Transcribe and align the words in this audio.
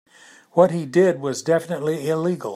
What 0.53 0.71
he 0.71 0.85
did 0.87 1.21
was 1.21 1.43
definitively 1.43 2.09
illegal. 2.09 2.49